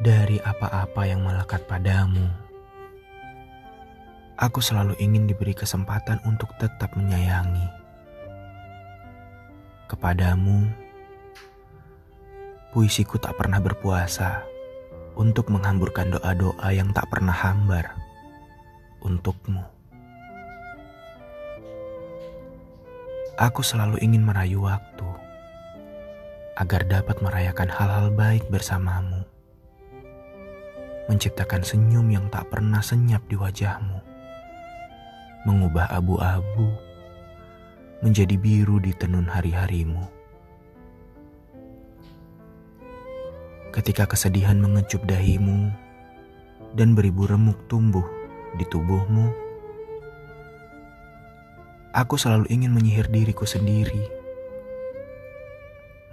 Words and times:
Dari 0.00 0.40
apa-apa 0.40 1.04
yang 1.04 1.28
melekat 1.28 1.68
padamu, 1.68 2.24
aku 4.40 4.64
selalu 4.64 4.96
ingin 4.96 5.28
diberi 5.28 5.52
kesempatan 5.52 6.16
untuk 6.24 6.56
tetap 6.56 6.96
menyayangi. 6.96 7.68
Kepadamu, 9.92 10.72
puisiku 12.72 13.20
tak 13.20 13.36
pernah 13.36 13.60
berpuasa 13.60 14.40
untuk 15.20 15.52
menghamburkan 15.52 16.16
doa-doa 16.16 16.72
yang 16.72 16.96
tak 16.96 17.04
pernah 17.12 17.36
hambar 17.36 17.92
untukmu. 19.04 19.60
Aku 23.36 23.60
selalu 23.60 24.00
ingin 24.00 24.24
merayu 24.24 24.64
waktu 24.64 25.08
agar 26.56 26.88
dapat 26.88 27.20
merayakan 27.20 27.68
hal-hal 27.68 28.08
baik 28.16 28.48
bersamamu 28.48 29.19
menciptakan 31.10 31.66
senyum 31.66 32.06
yang 32.06 32.30
tak 32.30 32.46
pernah 32.54 32.78
senyap 32.78 33.18
di 33.26 33.34
wajahmu, 33.34 33.98
mengubah 35.42 35.90
abu-abu 35.90 36.70
menjadi 37.98 38.38
biru 38.38 38.78
di 38.78 38.94
tenun 38.94 39.26
hari-harimu. 39.26 40.06
Ketika 43.74 44.06
kesedihan 44.06 44.62
mengecup 44.62 45.02
dahimu 45.02 45.74
dan 46.78 46.94
beribu 46.94 47.26
remuk 47.26 47.58
tumbuh 47.66 48.06
di 48.54 48.62
tubuhmu, 48.70 49.34
aku 51.90 52.14
selalu 52.14 52.46
ingin 52.54 52.70
menyihir 52.70 53.10
diriku 53.10 53.42
sendiri 53.42 54.06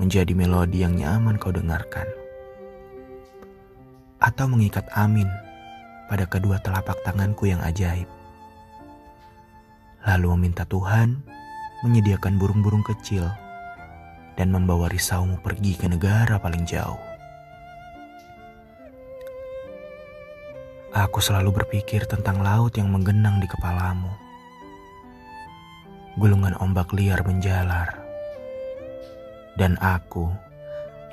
menjadi 0.01 0.33
melodi 0.33 0.81
yang 0.81 0.97
nyaman 0.97 1.37
kau 1.37 1.53
dengarkan 1.53 2.05
atau 4.17 4.49
mengikat 4.49 4.85
amin 4.97 5.29
pada 6.09 6.25
kedua 6.25 6.57
telapak 6.63 6.97
tanganku 7.05 7.45
yang 7.51 7.61
ajaib. 7.61 8.09
Lalu 10.07 10.27
meminta 10.39 10.63
Tuhan 10.63 11.19
menyediakan 11.83 12.39
burung-burung 12.39 12.81
kecil 12.81 13.27
dan 14.39 14.49
membawa 14.49 14.87
risaumu 14.87 15.37
pergi 15.43 15.75
ke 15.75 15.85
negara 15.91 16.39
paling 16.39 16.63
jauh. 16.63 17.01
Aku 20.95 21.21
selalu 21.21 21.61
berpikir 21.61 22.09
tentang 22.09 22.41
laut 22.41 22.73
yang 22.73 22.89
menggenang 22.89 23.37
di 23.37 23.45
kepalamu. 23.45 24.09
Gulungan 26.17 26.57
ombak 26.57 26.89
liar 26.97 27.21
menjalar. 27.21 28.01
Dan 29.53 29.77
aku 29.77 30.29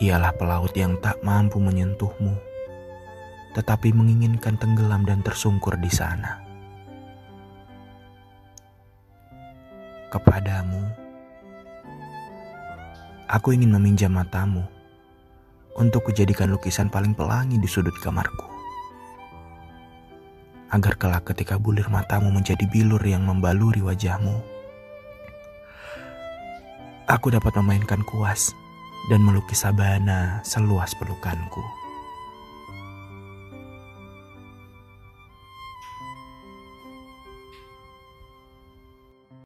ialah 0.00 0.32
pelaut 0.36 0.72
yang 0.72 0.96
tak 1.04 1.20
mampu 1.20 1.60
menyentuhmu 1.60 2.53
tetapi 3.54 3.94
menginginkan 3.94 4.58
tenggelam 4.58 5.06
dan 5.06 5.22
tersungkur 5.22 5.78
di 5.78 5.88
sana. 5.88 6.42
Kepadamu, 10.10 10.82
aku 13.30 13.54
ingin 13.54 13.70
meminjam 13.70 14.10
matamu 14.10 14.62
untuk 15.74 16.10
kujadikan 16.10 16.50
lukisan 16.50 16.90
paling 16.90 17.14
pelangi 17.14 17.58
di 17.58 17.66
sudut 17.66 17.94
kamarku. 18.02 18.50
Agar 20.74 20.98
kelak 20.98 21.30
ketika 21.30 21.54
bulir 21.54 21.86
matamu 21.86 22.34
menjadi 22.34 22.66
bilur 22.66 22.98
yang 23.06 23.22
membaluri 23.22 23.78
wajahmu, 23.78 24.42
aku 27.06 27.30
dapat 27.30 27.54
memainkan 27.62 28.02
kuas 28.02 28.50
dan 29.10 29.22
melukis 29.22 29.62
sabana 29.62 30.42
seluas 30.42 30.90
pelukanku. 30.98 31.83